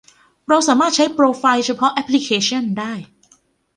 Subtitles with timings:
[0.47, 2.93] เราสามารถใช้โปรไฟล์เฉพาะแอปพลิเคชันได้